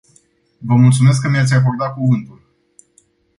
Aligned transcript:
Vă 0.57 0.75
mulțumesc 0.75 1.21
că 1.21 1.29
mi-ați 1.29 1.53
acordat 1.53 1.93
cuvântul. 1.93 2.41